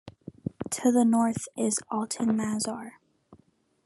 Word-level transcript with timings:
To 0.71 0.91
the 0.91 1.05
north 1.05 1.47
is 1.55 1.77
Altyn 1.91 2.35
Mazar. 2.35 2.93